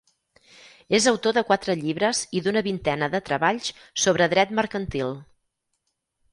[0.99, 3.71] És autor de quatre llibres i d'una vintena de treballs
[4.07, 5.17] sobre dret mercantil.